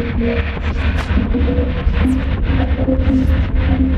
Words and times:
Thank 0.00 0.18
you. 3.80 3.89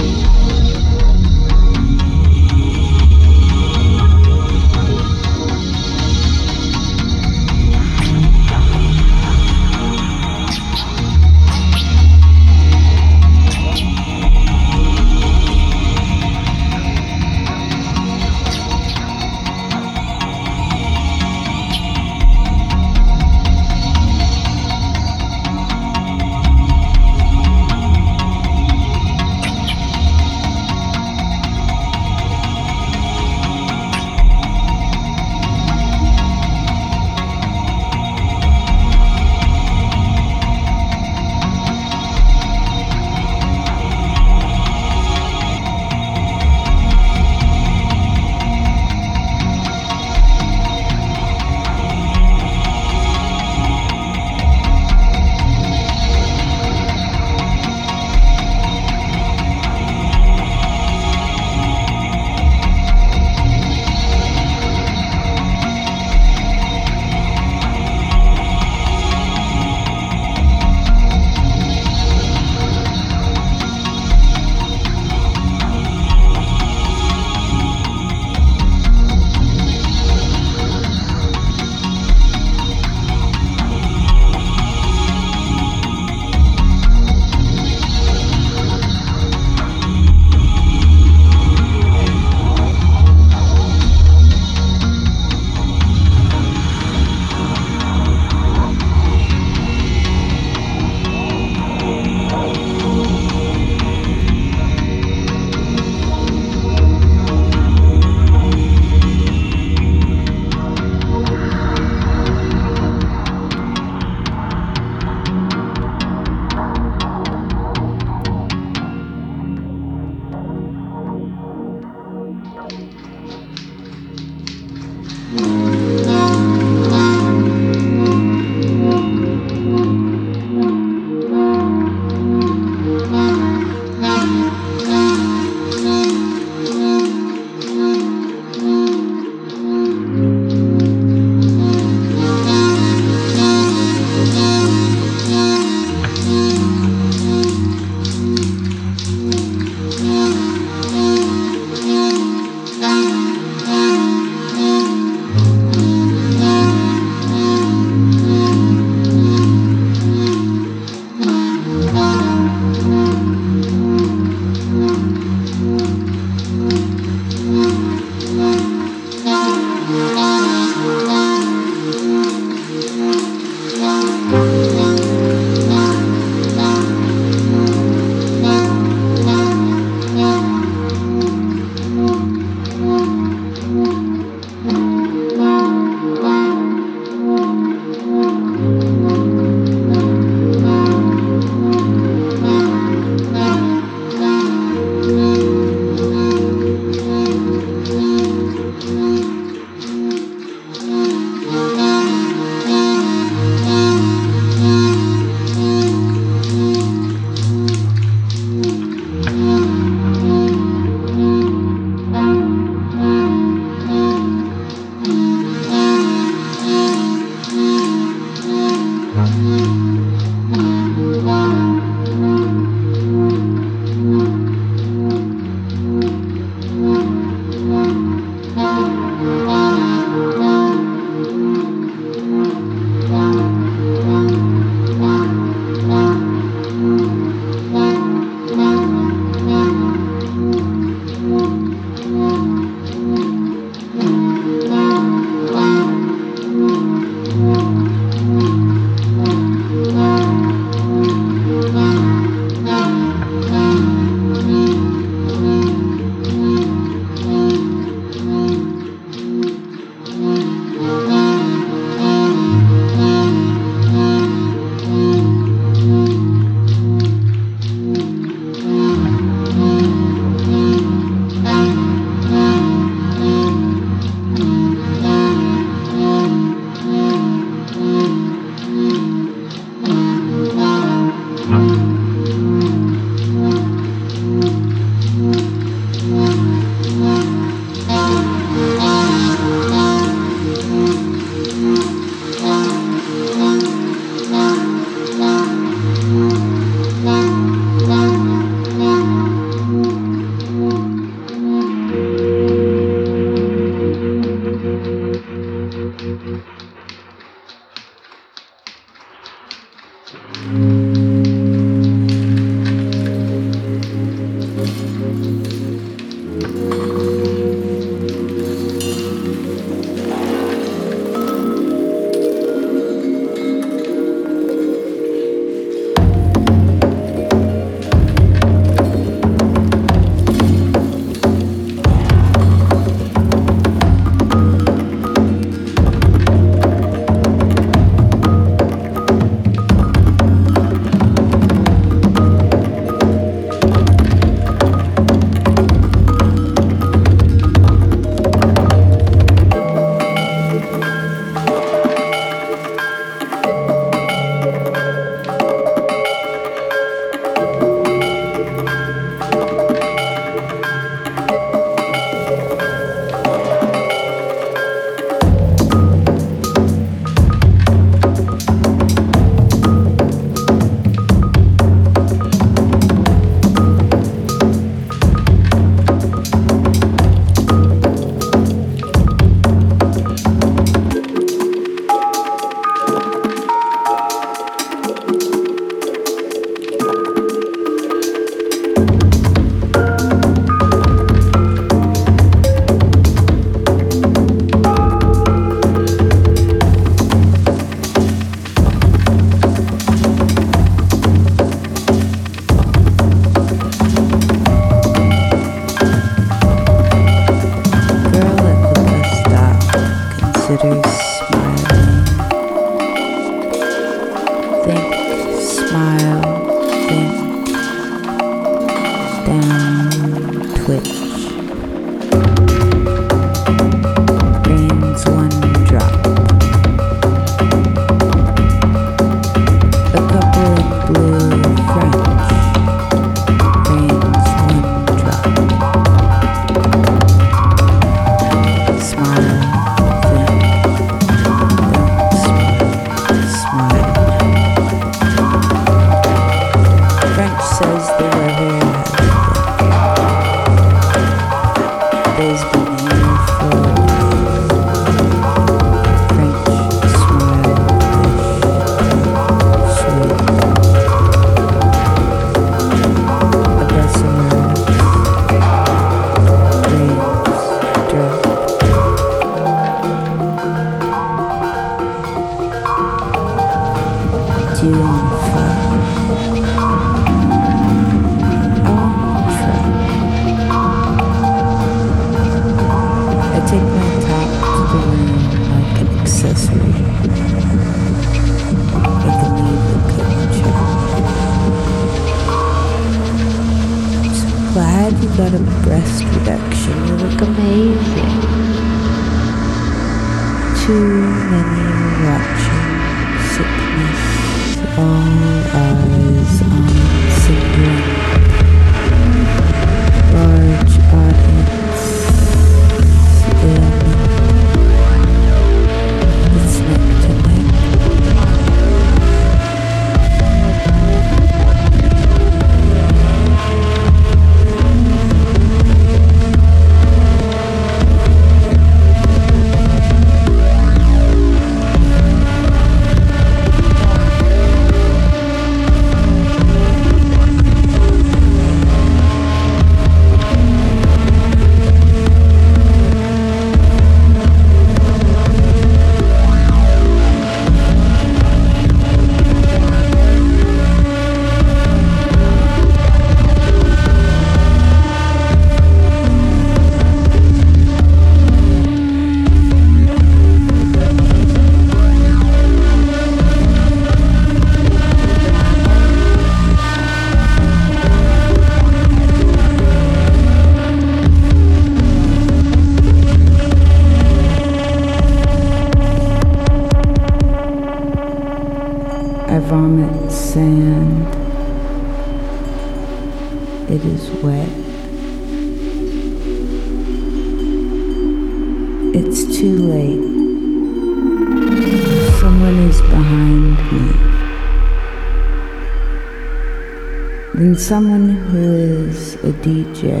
Someone 597.66 598.10
who 598.10 598.54
is 598.86 599.14
a 599.24 599.32
DJ 599.42 600.00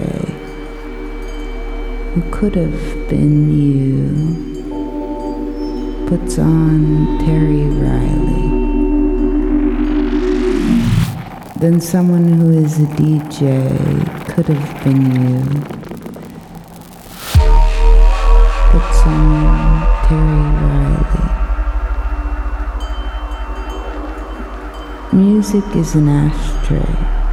who 2.12 2.22
could 2.30 2.54
have 2.54 3.08
been 3.08 3.50
you 3.50 4.14
puts 6.06 6.38
on 6.38 7.18
Terry 7.18 7.64
Riley. 7.82 8.50
Then 11.58 11.80
someone 11.80 12.28
who 12.34 12.50
is 12.52 12.78
a 12.78 12.86
DJ 13.00 13.68
could 14.32 14.46
have 14.46 14.84
been 14.84 15.02
you 15.20 15.42
puts 18.70 19.00
on 19.06 19.82
Terry 20.06 20.44
Riley. 20.62 21.26
Music 25.12 25.64
is 25.74 25.96
an 25.96 26.08
ashtray. 26.08 27.25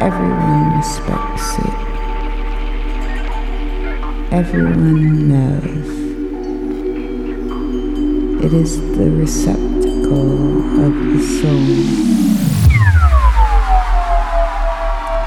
Everyone 0.00 0.78
respects 0.78 1.58
it. 1.58 1.74
Everyone 4.32 5.28
knows. 5.28 5.88
It 8.42 8.52
is 8.54 8.80
the 8.96 9.10
receptacle 9.10 10.80
of 10.86 10.94
the 10.94 11.20
soul. 11.20 11.66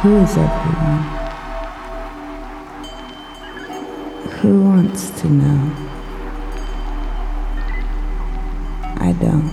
Who 0.01 0.11
is 0.23 0.35
everyone? 0.37 1.03
Who 4.39 4.63
wants 4.63 5.11
to 5.21 5.29
know? 5.29 5.71
I 8.97 9.11
don't. 9.21 9.52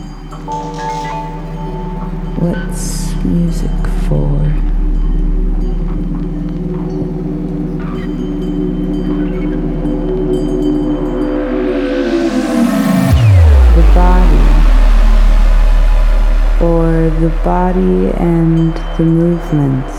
The 19.01 19.07
movements 19.07 19.97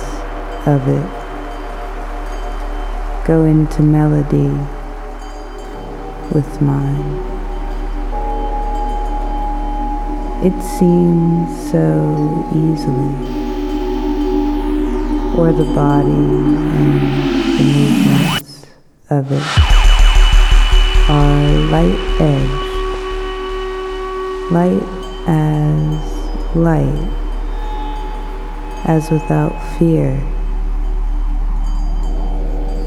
of 0.68 0.88
it, 0.88 1.08
go 3.26 3.46
into 3.46 3.82
melody 3.82 4.52
with 6.32 6.62
mine. 6.62 7.18
It 10.46 10.54
seems 10.78 11.50
so 11.72 12.46
easily, 12.54 13.16
or 15.36 15.52
the 15.52 15.66
body 15.74 16.12
and 16.12 17.02
the 17.58 17.64
movements 17.74 18.68
of 19.10 19.32
it 19.32 19.48
are 21.10 21.48
light 21.74 22.00
edged, 22.22 22.66
light 24.52 24.84
as 25.28 26.56
light, 26.56 27.21
as 28.92 29.10
without 29.10 29.54
fear, 29.80 30.10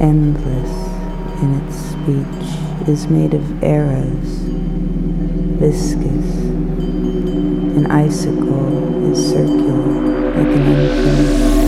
endless 0.00 0.72
in 1.40 1.55
its 1.62 1.76
speech, 1.76 2.86
is 2.86 3.09
made 3.09 3.32
of 3.32 3.64
arrows, 3.64 4.32
viscous. 5.57 6.28
An 7.78 7.86
icicle 7.86 9.11
is 9.11 9.30
circular 9.30 10.34
like 10.34 10.55
an 10.59 10.62
unfinished 10.74 11.63